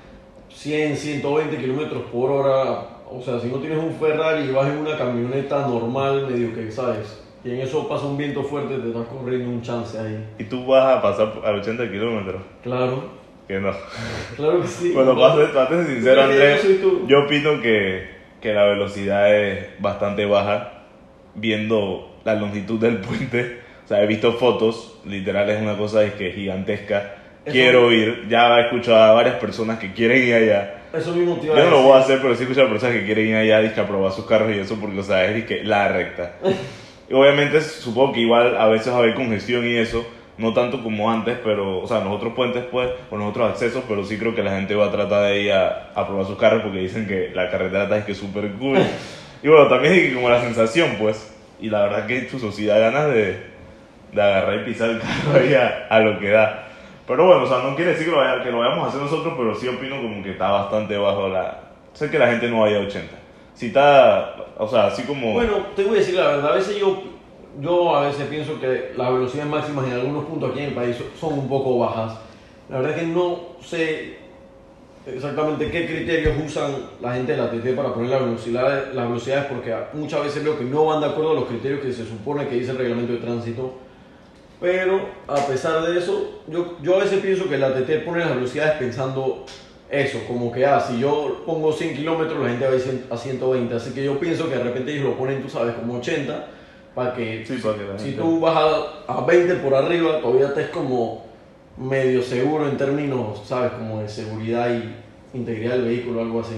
100, 0.51 0.97
120 0.97 1.57
kilómetros 1.57 2.03
por 2.13 2.31
hora, 2.31 2.87
o 3.11 3.21
sea, 3.21 3.41
si 3.41 3.49
no 3.49 3.59
tienes 3.59 3.79
un 3.79 3.95
Ferrari 3.95 4.45
y 4.45 4.53
vas 4.53 4.69
en 4.69 4.79
una 4.79 4.97
camioneta 4.97 5.67
normal, 5.67 6.29
medio 6.31 6.55
que, 6.55 6.71
¿sabes? 6.71 7.24
Y 7.45 7.51
en 7.51 7.61
eso 7.61 7.87
pasa 7.87 8.07
un 8.07 8.17
viento 8.17 8.43
fuerte, 8.43 8.77
te 8.79 8.89
estás 8.89 9.07
corriendo 9.07 9.51
un 9.51 9.61
chance 9.61 9.99
ahí. 9.99 10.25
Y 10.39 10.45
tú 10.45 10.65
vas 10.67 10.97
a 10.97 11.03
pasar 11.03 11.33
a 11.45 11.51
80 11.51 11.91
kilómetros. 11.91 12.41
Claro, 12.63 13.05
Que 13.47 13.61
no. 13.61 13.71
claro 14.37 14.63
que 14.63 14.67
sí. 14.69 14.93
Bueno, 14.93 15.15
para 15.15 15.35
ser, 15.69 15.87
sincero, 15.87 16.23
¿Tú 16.23 16.29
crees 16.29 16.61
que 16.63 16.67
Andrés, 16.73 17.07
yo 17.07 17.25
opino 17.25 17.61
que, 17.61 18.09
que 18.41 18.55
la 18.55 18.65
velocidad 18.65 19.35
es 19.37 19.67
bastante 19.81 20.25
baja, 20.25 20.85
viendo 21.35 22.17
la 22.25 22.35
longitud 22.37 22.81
del 22.81 22.99
puente. 22.99 23.61
O 23.85 23.89
sea, 23.89 24.03
he 24.03 24.07
visto 24.07 24.33
fotos, 24.33 24.99
literal 25.05 25.51
es 25.51 25.61
una 25.61 25.77
cosa 25.77 26.03
es 26.03 26.15
que 26.15 26.33
gigantesca. 26.33 27.17
Eso- 27.45 27.53
Quiero 27.53 27.93
ir, 27.93 28.27
ya 28.31 28.59
he 28.59 28.63
escuchado 28.63 28.97
a 29.03 29.13
varias 29.13 29.35
personas 29.35 29.79
que 29.79 29.93
quieren 29.93 30.27
ir 30.27 30.35
allá. 30.35 30.77
Eso 30.95 31.13
mismo 31.13 31.37
te 31.37 31.47
iba 31.47 31.57
Yo 31.59 31.65
no 31.65 31.71
lo 31.73 31.83
voy 31.83 31.93
a 31.93 32.01
hacer, 32.01 32.21
pero 32.23 32.35
sí 32.35 32.41
he 32.41 32.45
escuchado 32.45 32.69
a 32.69 32.71
personas 32.71 32.97
que 32.97 33.05
quieren 33.05 33.27
ir 33.29 33.37
allá 33.37 33.61
dizque, 33.61 33.81
a 33.83 33.87
probar 33.87 34.13
sus 34.13 34.25
carros 34.25 34.51
y 34.55 34.59
eso, 34.61 34.77
porque, 34.81 35.01
o 35.01 35.03
sea, 35.03 35.27
es 35.27 35.35
dizque, 35.35 35.63
la 35.63 35.89
recta. 35.89 36.37
Y 37.09 37.15
obviamente, 37.15 37.61
supongo 37.61 38.13
que 38.13 38.21
igual 38.21 38.57
a 38.57 38.67
veces 38.69 38.93
va 38.93 38.97
a 38.97 38.99
haber 39.01 39.15
congestión 39.15 39.67
y 39.67 39.77
eso, 39.77 40.07
no 40.39 40.53
tanto 40.55 40.83
como 40.83 41.11
antes, 41.11 41.39
pero, 41.45 41.81
o 41.81 41.87
sea, 41.87 42.01
los 42.01 42.13
otros 42.15 42.33
puentes, 42.35 42.65
pues, 42.71 42.91
o 43.11 43.17
los 43.17 43.29
otros 43.29 43.51
accesos, 43.51 43.85
pero 43.87 44.05
sí 44.05 44.19
creo 44.19 44.35
que 44.35 44.43
la 44.43 44.53
gente 44.53 44.75
va 44.75 44.87
a 44.87 44.91
tratar 44.91 45.25
de 45.25 45.43
ir 45.43 45.53
a, 45.53 45.91
a 45.95 46.07
probar 46.07 46.27
sus 46.27 46.39
carros 46.39 46.63
porque 46.63 46.79
dicen 46.79 47.07
que 47.07 47.31
la 47.35 47.51
carretera 47.51 47.85
está 47.85 47.99
es 47.99 48.05
que 48.05 48.15
súper 48.15 48.53
cool. 48.55 48.79
y 49.43 49.49
bueno, 49.49 49.69
también 49.69 49.95
es 49.95 50.15
como 50.15 50.31
la 50.31 50.41
sensación, 50.41 50.97
pues, 50.99 51.31
y 51.61 51.69
la 51.71 51.83
verdad 51.83 52.07
que 52.07 52.23
tu 52.23 52.39
sociedad 52.39 52.81
ganas 52.81 53.09
de, 53.09 53.39
de 54.13 54.23
agarrar 54.23 54.57
y 54.57 54.65
pisar 54.65 54.91
el 54.91 55.01
carro 55.01 55.39
ahí 55.41 55.55
a, 55.55 55.87
a 55.89 56.01
lo 56.01 56.19
que 56.19 56.31
da. 56.31 56.69
Pero 57.07 57.27
bueno, 57.27 57.43
o 57.43 57.47
sea, 57.47 57.59
no 57.59 57.75
quiere 57.77 57.93
decir 57.93 58.07
que 58.07 58.13
lo, 58.13 58.19
vaya- 58.19 58.43
que 58.43 58.51
lo 58.51 58.59
vayamos 58.61 58.87
a 58.87 58.89
hacer 58.89 59.01
nosotros, 59.03 59.35
pero 59.37 59.55
sí 59.55 59.69
opino 59.69 60.01
como 60.01 60.23
que 60.23 60.31
está 60.33 60.51
bastante 60.51 60.97
bajo 60.97 61.29
la... 61.29 61.61
Sé 61.93 62.11
que 62.11 62.19
la 62.19 62.29
gente 62.29 62.49
no 62.49 62.61
vaya 62.63 62.79
a 62.79 62.81
80. 62.81 63.17
Si 63.55 63.67
está, 63.67 64.35
o 64.59 64.69
sea, 64.69 64.89
así 64.89 65.05
como... 65.05 65.33
Bueno, 65.33 65.67
te 65.77 65.85
voy 65.85 65.97
a 65.97 65.99
decir 66.01 66.15
la 66.15 66.27
verdad, 66.27 66.53
a 66.53 66.55
veces 66.55 66.77
yo, 66.77 67.03
yo 67.61 67.95
a 67.95 68.07
veces 68.07 68.27
pienso 68.27 68.61
que 68.61 68.93
las 68.97 69.13
velocidades 69.13 69.51
máximas 69.51 69.87
en 69.87 69.93
algunos 69.93 70.25
puntos 70.25 70.51
aquí 70.51 70.61
en 70.61 70.67
el 70.67 70.75
país 70.75 70.97
son 71.19 71.35
un 71.35 71.49
poco 71.49 71.79
bajas. 71.79 72.19
La 72.69 72.79
verdad 72.79 72.97
es 72.97 73.03
que 73.03 73.07
no 73.09 73.39
sé 73.63 74.17
exactamente 75.07 75.71
qué 75.71 75.87
criterios 75.87 76.35
usan 76.45 76.75
la 77.01 77.15
gente 77.15 77.33
de 77.33 77.39
la 77.39 77.51
TT 77.51 77.77
para 77.77 77.93
poner 77.93 78.11
la 78.11 78.19
velocidad, 78.19 78.93
las 78.93 79.09
velocidades, 79.09 79.47
porque 79.47 79.75
muchas 79.93 80.25
veces 80.25 80.43
veo 80.43 80.59
que 80.59 80.65
no 80.65 80.87
van 80.87 81.01
de 81.01 81.07
acuerdo 81.07 81.33
a 81.33 81.35
los 81.35 81.45
criterios 81.45 81.81
que 81.81 81.93
se 81.93 82.05
supone 82.05 82.49
que 82.49 82.57
dice 82.57 82.73
el 82.73 82.79
reglamento 82.79 83.13
de 83.13 83.19
tránsito. 83.19 83.75
Pero 84.61 85.01
a 85.29 85.47
pesar 85.47 85.83
de 85.83 85.99
eso, 85.99 86.43
yo, 86.49 86.79
yo 86.81 86.97
a 86.97 87.05
veces 87.05 87.21
pienso 87.21 87.49
que 87.49 87.59
la 87.59 87.75
TT 87.75 88.05
pone 88.05 88.21
las 88.21 88.35
velocidades 88.35 88.75
pensando 88.79 89.45
eso, 90.01 90.19
como 90.27 90.51
que, 90.53 90.65
ah, 90.67 90.81
si 90.81 90.99
yo 91.01 91.43
pongo 91.47 91.73
100 91.73 91.95
kilómetros, 91.97 92.41
la 92.43 92.49
gente 92.51 92.65
va 92.67 92.73
a 92.73 92.75
ir 92.77 92.81
cien- 92.83 93.03
a 93.11 93.17
120. 93.17 93.75
Así 93.75 93.91
que 93.93 94.05
yo 94.05 94.19
pienso 94.19 94.49
que 94.49 94.57
de 94.57 94.65
repente 94.65 94.93
ellos 94.93 95.05
lo 95.05 95.17
ponen, 95.17 95.43
tú 95.43 95.49
sabes, 95.49 95.75
como 95.75 95.95
80, 95.99 96.47
para 96.95 97.13
que, 97.15 97.45
Sí, 97.47 97.55
para 97.63 97.77
que 97.77 97.85
la 97.85 97.99
si 97.99 98.05
gente- 98.07 98.21
tú 98.23 98.41
vas 98.41 98.57
a, 98.57 99.13
a 99.19 99.25
20 99.27 99.55
por 99.57 99.75
arriba, 99.75 100.21
todavía 100.21 100.47
estés 100.49 100.69
como 100.69 101.25
medio 101.77 102.23
seguro 102.23 102.69
en 102.69 102.77
términos, 102.77 103.43
sabes, 103.47 103.73
como 103.73 104.01
de 104.01 104.09
seguridad 104.09 104.69
y 104.71 105.37
integridad 105.37 105.73
del 105.73 105.85
vehículo, 105.87 106.21
algo 106.21 106.41
así. 106.41 106.55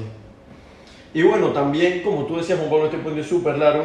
Y 1.14 1.22
bueno, 1.22 1.48
también, 1.48 2.02
como 2.02 2.26
tú 2.26 2.36
decías, 2.36 2.58
Juan 2.58 2.70
Pablo, 2.70 2.84
este 2.86 2.98
puente 2.98 3.20
es 3.22 3.26
súper 3.26 3.58
largo. 3.58 3.84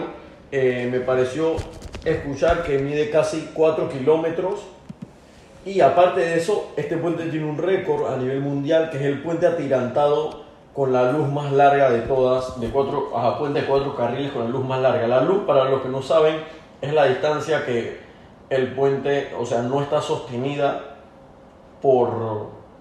eh, 0.53 0.89
me 0.91 0.99
pareció 0.99 1.55
escuchar 2.03 2.63
que 2.63 2.77
mide 2.79 3.09
casi 3.09 3.51
4 3.53 3.87
kilómetros. 3.87 4.59
Y 5.63 5.79
aparte 5.81 6.21
de 6.21 6.37
eso, 6.37 6.71
este 6.75 6.97
puente 6.97 7.25
tiene 7.25 7.45
un 7.45 7.57
récord 7.57 8.11
a 8.11 8.17
nivel 8.17 8.41
mundial, 8.41 8.89
que 8.89 8.97
es 8.97 9.03
el 9.03 9.21
puente 9.21 9.45
atirantado 9.45 10.41
con 10.73 10.91
la 10.91 11.11
luz 11.11 11.27
más 11.27 11.51
larga 11.51 11.91
de 11.91 11.99
todas, 12.01 12.59
de 12.59 12.69
cuatro, 12.69 13.11
puente 13.37 13.61
de 13.61 13.67
cuatro 13.67 13.95
carriles 13.95 14.31
con 14.31 14.45
la 14.45 14.49
luz 14.49 14.65
más 14.65 14.81
larga. 14.81 15.07
La 15.07 15.21
luz, 15.21 15.43
para 15.45 15.65
los 15.65 15.81
que 15.81 15.89
no 15.89 16.01
saben, 16.01 16.37
es 16.81 16.93
la 16.93 17.05
distancia 17.05 17.63
que 17.65 17.99
el 18.49 18.73
puente, 18.73 19.33
o 19.39 19.45
sea, 19.45 19.61
no 19.61 19.81
está 19.81 20.01
sostenida 20.01 20.97
por, 21.81 22.09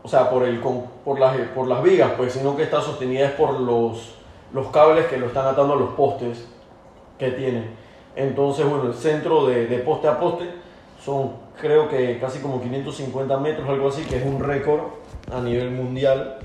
o 0.03 0.09
sea, 0.09 0.31
por, 0.31 0.44
el, 0.44 0.59
por, 0.61 1.21
las, 1.21 1.37
por 1.49 1.67
las 1.67 1.83
vigas, 1.83 2.12
pues, 2.17 2.33
sino 2.33 2.56
que 2.56 2.62
está 2.62 2.81
sostenida 2.81 3.26
es 3.26 3.33
por 3.33 3.61
los, 3.61 4.14
los 4.55 4.69
cables 4.69 5.07
que 5.07 5.19
lo 5.19 5.26
están 5.26 5.47
atando 5.47 5.75
a 5.75 5.76
los 5.76 5.90
postes 5.90 6.49
que 7.19 7.31
tiene. 7.33 7.69
Entonces, 8.16 8.69
bueno, 8.69 8.87
el 8.87 8.95
centro 8.95 9.47
de, 9.47 9.66
de 9.66 9.78
poste 9.78 10.09
a 10.09 10.19
poste 10.19 10.50
son 11.05 11.33
creo 11.61 11.88
que 11.88 12.19
casi 12.19 12.40
como 12.40 12.61
550 12.61 13.38
metros, 13.38 13.69
algo 13.69 13.88
así, 13.88 14.02
que 14.02 14.17
es 14.17 14.25
un 14.25 14.40
récord 14.40 14.81
a 15.33 15.40
nivel 15.40 15.71
mundial. 15.71 16.38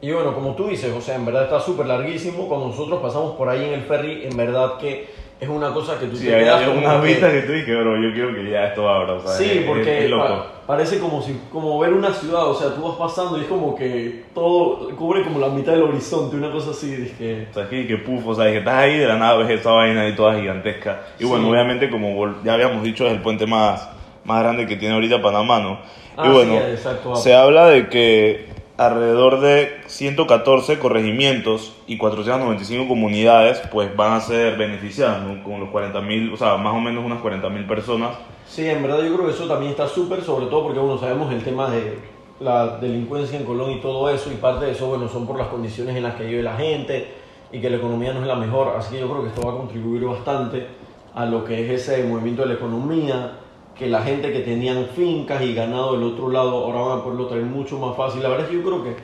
Y 0.00 0.10
bueno, 0.10 0.34
como 0.34 0.54
tú 0.56 0.66
dices, 0.66 0.92
o 0.92 1.00
sea, 1.00 1.14
en 1.14 1.24
verdad 1.24 1.44
está 1.44 1.60
súper 1.60 1.86
larguísimo. 1.86 2.48
Cuando 2.48 2.68
nosotros 2.68 3.00
pasamos 3.00 3.36
por 3.36 3.48
ahí 3.48 3.64
en 3.64 3.74
el 3.74 3.82
ferry, 3.82 4.24
en 4.24 4.36
verdad 4.36 4.78
que 4.78 5.08
es 5.42 5.48
una 5.48 5.72
cosa 5.72 5.98
que 5.98 6.06
tú 6.06 6.16
Sí, 6.16 6.26
te 6.26 6.38
quedas 6.38 6.62
como 6.62 6.78
unas 6.78 7.02
que- 7.04 7.18
que 7.18 7.42
tú 7.42 7.52
dices, 7.52 7.76
bro, 7.78 7.96
yo 8.00 8.12
quiero 8.12 8.32
que 8.32 8.48
ya 8.48 8.66
esto 8.68 8.88
abra, 8.88 9.14
o 9.14 9.20
sea, 9.20 9.32
Sí, 9.32 9.44
es- 9.44 9.56
es- 9.56 9.64
porque 9.66 10.04
es 10.04 10.10
loco. 10.10 10.24
pa- 10.28 10.46
parece 10.68 11.00
como 11.00 11.20
si 11.20 11.36
como 11.50 11.78
ver 11.80 11.92
una 11.92 12.12
ciudad, 12.12 12.46
o 12.48 12.54
sea, 12.54 12.68
tú 12.76 12.82
vas 12.86 12.96
pasando 12.96 13.36
y 13.36 13.40
es 13.40 13.46
como 13.48 13.74
que 13.74 14.22
todo 14.32 14.88
cubre 14.96 15.24
como 15.24 15.40
la 15.40 15.48
mitad 15.48 15.72
del 15.72 15.82
horizonte, 15.82 16.36
una 16.36 16.52
cosa 16.52 16.70
así, 16.70 16.94
dije, 16.94 17.48
O 17.50 17.54
sea, 17.54 17.68
que, 17.68 17.88
que 17.88 17.96
puf, 17.96 18.24
o 18.24 18.34
sea, 18.36 18.44
que 18.52 18.58
estás 18.58 18.74
ahí 18.74 18.96
de 18.98 19.06
la 19.08 19.16
nada, 19.16 19.36
ves 19.38 19.50
esa 19.50 19.72
vaina 19.72 20.02
ahí 20.02 20.14
toda 20.14 20.38
gigantesca. 20.38 21.00
Y 21.18 21.24
bueno, 21.24 21.46
Sí. 21.46 21.50
obviamente, 21.50 21.90
como 21.90 22.34
ya 22.44 22.54
habíamos 22.54 22.84
dicho, 22.84 23.04
es 23.06 23.12
el 23.12 23.20
puente 23.20 23.44
más, 23.44 23.88
más 24.24 24.42
grande 24.44 24.66
que 24.66 24.76
tiene 24.76 24.94
ahorita 24.94 25.20
Panamá, 25.20 25.58
¿no? 25.58 25.78
Ah, 26.16 26.24
y 26.24 26.30
bueno, 26.30 26.52
sí, 26.52 26.70
exacto. 26.70 27.16
se 27.16 27.34
habla 27.34 27.66
de 27.66 27.88
que 27.88 28.51
alrededor 28.76 29.40
de 29.40 29.80
114 29.86 30.78
corregimientos 30.78 31.74
y 31.86 31.98
495 31.98 32.88
comunidades, 32.88 33.62
pues 33.70 33.94
van 33.96 34.14
a 34.14 34.20
ser 34.20 34.56
beneficiadas, 34.56 35.22
¿no? 35.22 35.42
Con 35.44 35.60
los 35.60 35.68
40.000, 35.68 36.32
o 36.32 36.36
sea, 36.36 36.56
más 36.56 36.74
o 36.74 36.80
menos 36.80 37.04
unas 37.04 37.22
40.000 37.22 37.66
personas. 37.66 38.16
Sí, 38.46 38.68
en 38.68 38.82
verdad 38.82 39.02
yo 39.02 39.14
creo 39.14 39.26
que 39.26 39.32
eso 39.32 39.46
también 39.46 39.72
está 39.72 39.86
súper, 39.88 40.22
sobre 40.22 40.46
todo 40.46 40.64
porque, 40.64 40.78
bueno, 40.78 40.98
sabemos 40.98 41.32
el 41.32 41.42
tema 41.42 41.70
de 41.70 41.98
la 42.40 42.78
delincuencia 42.78 43.38
en 43.38 43.44
Colón 43.44 43.70
y 43.72 43.80
todo 43.80 44.10
eso, 44.10 44.30
y 44.32 44.36
parte 44.36 44.66
de 44.66 44.72
eso, 44.72 44.88
bueno, 44.88 45.08
son 45.08 45.26
por 45.26 45.38
las 45.38 45.48
condiciones 45.48 45.94
en 45.94 46.02
las 46.02 46.14
que 46.16 46.24
vive 46.24 46.42
la 46.42 46.56
gente 46.56 47.14
y 47.52 47.60
que 47.60 47.70
la 47.70 47.76
economía 47.76 48.12
no 48.12 48.20
es 48.20 48.26
la 48.26 48.34
mejor, 48.34 48.74
así 48.76 48.94
que 48.94 49.00
yo 49.00 49.08
creo 49.08 49.22
que 49.22 49.28
esto 49.28 49.42
va 49.42 49.52
a 49.52 49.56
contribuir 49.56 50.04
bastante 50.04 50.66
a 51.14 51.26
lo 51.26 51.44
que 51.44 51.64
es 51.64 51.82
ese 51.82 52.04
movimiento 52.04 52.42
de 52.42 52.48
la 52.48 52.54
economía, 52.54 53.38
que 53.76 53.86
la 53.86 54.02
gente 54.02 54.32
que 54.32 54.40
tenían 54.40 54.86
fincas 54.94 55.42
y 55.42 55.54
ganado 55.54 55.92
del 55.92 56.02
otro 56.02 56.30
lado 56.30 56.64
ahora 56.64 56.80
van 56.80 56.98
a 56.98 57.02
poderlo 57.02 57.26
traer 57.26 57.44
mucho 57.44 57.78
más 57.78 57.96
fácil. 57.96 58.22
La 58.22 58.28
verdad 58.28 58.44
es 58.44 58.50
que 58.50 58.56
yo 58.56 58.62
creo 58.62 58.82
que 58.84 58.96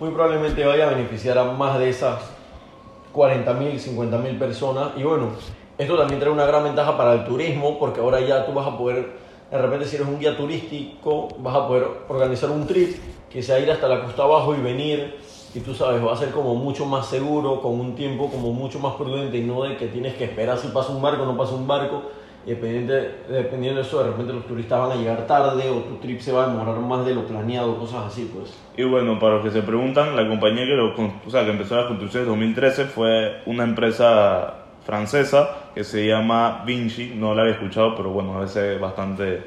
muy 0.00 0.10
probablemente 0.10 0.64
vaya 0.64 0.86
a 0.88 0.90
beneficiar 0.90 1.38
a 1.38 1.44
más 1.44 1.78
de 1.78 1.88
esas 1.88 2.20
40.000, 3.14 3.78
50.000 3.78 4.38
personas. 4.38 4.90
Y 4.96 5.02
bueno, 5.02 5.28
esto 5.78 5.96
también 5.96 6.20
trae 6.20 6.32
una 6.32 6.46
gran 6.46 6.64
ventaja 6.64 6.96
para 6.96 7.14
el 7.14 7.24
turismo, 7.24 7.78
porque 7.78 8.00
ahora 8.00 8.20
ya 8.20 8.46
tú 8.46 8.52
vas 8.52 8.66
a 8.66 8.76
poder, 8.76 9.12
de 9.50 9.58
repente 9.58 9.86
si 9.86 9.96
eres 9.96 10.08
un 10.08 10.18
guía 10.18 10.36
turístico, 10.36 11.28
vas 11.38 11.54
a 11.54 11.68
poder 11.68 11.86
organizar 12.08 12.50
un 12.50 12.66
trip 12.66 12.96
que 13.30 13.42
sea 13.42 13.58
ir 13.58 13.70
hasta 13.70 13.88
la 13.88 14.02
costa 14.02 14.22
abajo 14.22 14.54
y 14.54 14.60
venir, 14.60 15.16
y 15.54 15.60
tú 15.60 15.74
sabes, 15.74 16.04
va 16.04 16.12
a 16.12 16.16
ser 16.16 16.30
como 16.30 16.54
mucho 16.54 16.86
más 16.86 17.06
seguro, 17.06 17.60
con 17.60 17.78
un 17.78 17.94
tiempo 17.94 18.30
como 18.30 18.52
mucho 18.52 18.78
más 18.78 18.94
prudente, 18.94 19.38
y 19.38 19.42
no 19.42 19.62
de 19.64 19.76
que 19.76 19.88
tienes 19.88 20.14
que 20.14 20.24
esperar 20.24 20.58
si 20.58 20.68
pasa 20.68 20.92
un 20.92 21.02
barco 21.02 21.22
o 21.22 21.26
no 21.26 21.36
pasa 21.36 21.54
un 21.54 21.66
barco, 21.66 22.02
y 22.46 22.50
dependiendo, 22.50 22.94
dependiendo 23.28 23.80
de 23.80 23.86
eso, 23.86 24.02
de 24.02 24.10
repente 24.10 24.32
los 24.32 24.46
turistas 24.46 24.78
van 24.78 24.92
a 24.92 24.94
llegar 24.96 25.26
tarde, 25.26 25.70
o 25.70 25.76
tu 25.76 25.96
trip 25.96 26.20
se 26.20 26.32
va 26.32 26.44
a 26.44 26.48
demorar 26.48 26.78
más 26.80 27.06
de 27.06 27.14
lo 27.14 27.26
planeado, 27.26 27.78
cosas 27.78 28.06
así, 28.06 28.30
pues. 28.34 28.54
Y 28.76 28.84
bueno, 28.84 29.18
para 29.18 29.36
los 29.36 29.44
que 29.44 29.50
se 29.50 29.62
preguntan, 29.62 30.14
la 30.14 30.28
compañía 30.28 30.64
que, 30.64 30.74
lo, 30.74 30.94
o 30.94 31.30
sea, 31.30 31.44
que 31.44 31.50
empezó 31.50 31.76
la 31.76 31.86
construcción 31.86 32.24
en 32.24 32.28
2013 32.28 32.84
fue 32.84 33.42
una 33.46 33.64
empresa 33.64 34.64
francesa 34.84 35.70
que 35.74 35.84
se 35.84 36.06
llama 36.06 36.62
Vinci. 36.66 37.14
No 37.16 37.34
la 37.34 37.42
había 37.42 37.54
escuchado, 37.54 37.96
pero 37.96 38.10
bueno, 38.10 38.36
a 38.36 38.40
veces 38.40 38.74
es 38.74 38.80
bastante 38.80 39.42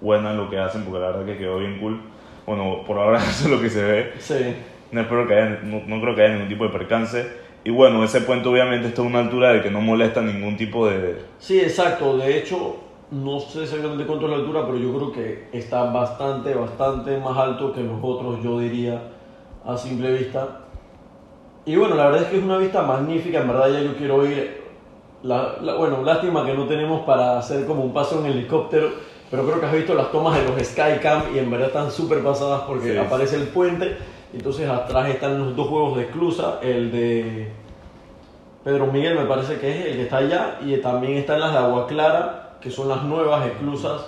buena 0.00 0.32
en 0.32 0.36
lo 0.36 0.50
que 0.50 0.58
hacen 0.58 0.82
porque 0.84 1.00
la 1.00 1.06
verdad 1.08 1.26
que 1.26 1.38
quedó 1.38 1.58
bien 1.58 1.78
cool. 1.78 2.00
Bueno, 2.46 2.82
por 2.86 2.98
ahora 2.98 3.18
eso 3.30 3.44
es 3.44 3.50
lo 3.50 3.60
que 3.60 3.70
se 3.70 3.82
ve. 3.82 4.12
Sí. 4.18 4.56
No, 4.90 5.00
espero 5.00 5.26
que 5.26 5.34
haya, 5.34 5.60
no, 5.62 5.82
no 5.86 6.00
creo 6.00 6.14
que 6.14 6.22
haya 6.22 6.34
ningún 6.34 6.48
tipo 6.48 6.64
de 6.64 6.70
percance. 6.70 7.43
Y 7.64 7.70
bueno, 7.70 8.04
ese 8.04 8.20
puente 8.20 8.48
obviamente 8.48 8.88
está 8.88 9.00
a 9.02 9.04
una 9.06 9.20
altura 9.20 9.52
de 9.54 9.62
que 9.62 9.70
no 9.70 9.80
molesta 9.80 10.20
ningún 10.20 10.56
tipo 10.56 10.86
de... 10.86 11.18
Sí, 11.38 11.58
exacto. 11.60 12.16
De 12.18 12.36
hecho, 12.38 12.76
no 13.10 13.40
sé 13.40 13.62
exactamente 13.62 14.04
cuánto 14.04 14.26
es 14.26 14.32
la 14.32 14.36
altura, 14.38 14.66
pero 14.66 14.76
yo 14.78 14.92
creo 14.94 15.12
que 15.12 15.48
está 15.52 15.84
bastante, 15.84 16.52
bastante 16.54 17.16
más 17.18 17.36
alto 17.38 17.72
que 17.72 17.80
los 17.80 17.98
otros, 18.02 18.42
yo 18.42 18.58
diría, 18.58 19.00
a 19.64 19.76
simple 19.78 20.12
vista. 20.12 20.60
Y 21.64 21.76
bueno, 21.76 21.94
la 21.94 22.06
verdad 22.06 22.22
es 22.24 22.28
que 22.28 22.36
es 22.36 22.44
una 22.44 22.58
vista 22.58 22.82
magnífica, 22.82 23.40
en 23.40 23.48
verdad 23.48 23.72
ya 23.72 23.80
yo 23.80 23.96
quiero 23.96 24.26
ir. 24.26 24.62
La, 25.22 25.56
la- 25.62 25.76
bueno, 25.76 26.02
lástima 26.02 26.44
que 26.44 26.52
no 26.52 26.66
tenemos 26.66 27.00
para 27.06 27.38
hacer 27.38 27.64
como 27.64 27.82
un 27.82 27.94
paso 27.94 28.20
en 28.20 28.26
helicóptero, 28.30 28.90
pero 29.30 29.46
creo 29.46 29.58
que 29.58 29.64
has 29.66 29.72
visto 29.72 29.94
las 29.94 30.12
tomas 30.12 30.36
de 30.38 30.44
los 30.44 30.62
Skycam 30.68 31.34
y 31.34 31.38
en 31.38 31.50
verdad 31.50 31.68
están 31.68 31.90
súper 31.90 32.22
pasadas 32.22 32.64
porque 32.66 32.92
Sí. 32.92 32.98
aparece 32.98 33.36
el 33.36 33.44
puente, 33.44 33.96
entonces 34.34 34.68
atrás 34.68 35.08
están 35.10 35.38
los 35.38 35.56
dos 35.56 35.68
juegos 35.68 35.96
de 35.96 36.04
esclusa, 36.04 36.58
el 36.62 36.90
de 36.92 37.48
Pedro 38.64 38.86
Miguel 38.86 39.16
me 39.18 39.24
parece 39.26 39.58
que 39.58 39.70
es 39.70 39.86
el 39.86 39.96
que 39.96 40.02
está 40.02 40.18
allá 40.18 40.58
y 40.64 40.76
también 40.78 41.14
están 41.18 41.40
las 41.40 41.52
de 41.52 41.58
Agua 41.58 41.86
Clara, 41.86 42.56
que 42.60 42.70
son 42.70 42.88
las 42.88 43.02
nuevas 43.04 43.46
esclusas, 43.46 44.06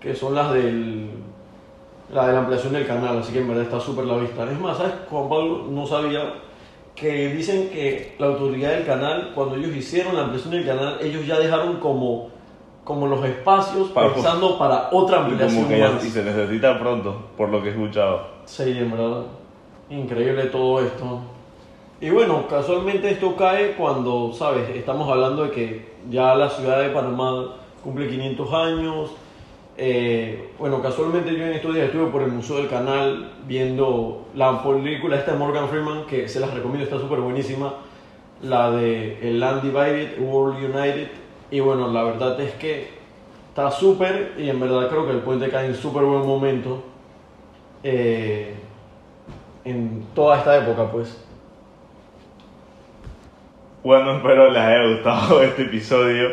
que 0.00 0.14
son 0.14 0.34
las 0.34 0.52
del 0.52 1.10
la 2.12 2.26
de 2.28 2.34
la 2.34 2.38
ampliación 2.40 2.72
del 2.72 2.86
canal, 2.86 3.18
así 3.18 3.32
que 3.32 3.40
en 3.40 3.48
verdad 3.48 3.64
está 3.64 3.80
súper 3.80 4.04
la 4.04 4.16
vista. 4.18 4.44
Es 4.48 4.60
más, 4.60 4.76
¿sabes? 4.76 4.92
Juan 5.10 5.28
Pablo 5.28 5.64
no 5.70 5.86
sabía 5.86 6.34
que 6.94 7.28
dicen 7.30 7.68
que 7.70 8.14
la 8.20 8.26
autoridad 8.28 8.70
del 8.70 8.86
canal, 8.86 9.32
cuando 9.34 9.56
ellos 9.56 9.74
hicieron 9.74 10.14
la 10.14 10.22
ampliación 10.22 10.52
del 10.52 10.64
canal, 10.66 10.98
ellos 11.02 11.26
ya 11.26 11.38
dejaron 11.40 11.78
como, 11.80 12.28
como 12.84 13.08
los 13.08 13.24
espacios 13.24 13.88
Para- 13.88 14.12
pensando 14.14 14.56
para 14.56 14.88
otra 14.92 15.16
y 15.16 15.20
ampliación 15.22 15.64
como 15.64 15.68
que 15.68 15.78
ya 15.80 15.90
más. 15.90 16.04
y 16.04 16.10
se 16.10 16.22
necesita 16.22 16.78
pronto, 16.78 17.16
por 17.36 17.48
lo 17.48 17.60
que 17.60 17.70
he 17.70 17.72
escuchado. 17.72 18.28
Sí, 18.44 18.62
en 18.78 18.90
verdad. 18.92 19.22
Increíble 19.88 20.46
todo 20.46 20.80
esto. 20.80 21.20
Y 22.00 22.10
bueno, 22.10 22.48
casualmente 22.48 23.08
esto 23.08 23.36
cae 23.36 23.72
cuando, 23.72 24.32
¿sabes? 24.32 24.68
Estamos 24.70 25.08
hablando 25.08 25.44
de 25.44 25.50
que 25.52 25.86
ya 26.10 26.34
la 26.34 26.50
ciudad 26.50 26.82
de 26.82 26.90
Panamá 26.90 27.54
cumple 27.84 28.08
500 28.08 28.52
años. 28.52 29.10
Eh, 29.78 30.50
bueno, 30.58 30.82
casualmente 30.82 31.36
yo 31.36 31.44
en 31.44 31.52
estos 31.52 31.72
días 31.72 31.86
estuve 31.86 32.10
por 32.10 32.22
el 32.22 32.32
Museo 32.32 32.56
del 32.56 32.68
Canal 32.68 33.30
viendo 33.46 34.26
la 34.34 34.62
película 34.62 35.16
esta 35.16 35.32
de 35.32 35.38
Morgan 35.38 35.68
Freeman, 35.68 36.04
que 36.06 36.28
se 36.28 36.40
las 36.40 36.52
recomiendo, 36.52 36.84
está 36.84 36.98
súper 36.98 37.20
buenísima. 37.20 37.74
La 38.42 38.72
de 38.72 39.20
El 39.26 39.38
Land 39.38 39.62
Divided, 39.62 40.20
World 40.20 40.64
United. 40.64 41.08
Y 41.52 41.60
bueno, 41.60 41.92
la 41.92 42.02
verdad 42.02 42.38
es 42.40 42.52
que 42.54 42.88
está 43.50 43.70
súper 43.70 44.34
y 44.36 44.50
en 44.50 44.58
verdad 44.58 44.88
creo 44.88 45.06
que 45.06 45.12
el 45.12 45.20
puente 45.20 45.48
cae 45.48 45.66
en 45.66 45.76
súper 45.76 46.02
buen 46.02 46.26
momento. 46.26 46.82
Eh, 47.84 48.65
en 49.66 50.06
toda 50.14 50.38
esta 50.38 50.56
época, 50.56 50.90
pues. 50.90 51.22
Bueno, 53.82 54.16
espero 54.16 54.50
les 54.50 54.62
haya 54.62 54.86
gustado 54.94 55.42
este 55.42 55.62
episodio 55.62 56.28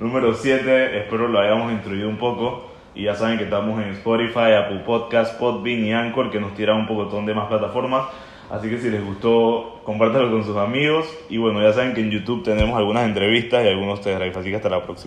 número 0.00 0.34
7. 0.34 0.98
Espero 0.98 1.28
lo 1.28 1.38
hayamos 1.38 1.70
instruido 1.72 2.08
un 2.08 2.16
poco. 2.16 2.64
Y 2.94 3.04
ya 3.04 3.14
saben 3.14 3.38
que 3.38 3.44
estamos 3.44 3.80
en 3.80 3.90
Spotify, 3.90 4.54
Apple 4.58 4.82
Podcast, 4.84 5.38
Podbean 5.38 5.84
y 5.84 5.92
Anchor, 5.92 6.30
que 6.30 6.40
nos 6.40 6.54
tiran 6.54 6.78
un 6.78 6.86
poco 6.86 7.04
de 7.20 7.34
más 7.34 7.46
plataformas. 7.46 8.08
Así 8.50 8.70
que 8.70 8.78
si 8.78 8.90
les 8.90 9.04
gustó, 9.04 9.80
compártanlo 9.84 10.30
con 10.30 10.42
sus 10.42 10.56
amigos. 10.56 11.06
Y 11.28 11.36
bueno, 11.36 11.62
ya 11.62 11.72
saben 11.74 11.92
que 11.92 12.00
en 12.00 12.10
YouTube 12.10 12.42
tenemos 12.42 12.76
algunas 12.76 13.04
entrevistas 13.04 13.64
y 13.64 13.68
algunos 13.68 14.00
test 14.00 14.18
drives. 14.18 14.36
Así 14.36 14.48
que 14.50 14.56
hasta 14.56 14.70
la 14.70 14.82
próxima. 14.82 15.06